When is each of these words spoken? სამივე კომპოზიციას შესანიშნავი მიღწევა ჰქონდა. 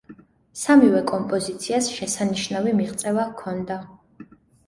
სამივე 0.59 1.01
კომპოზიციას 1.11 1.91
შესანიშნავი 1.97 2.73
მიღწევა 2.79 3.27
ჰქონდა. 3.27 3.77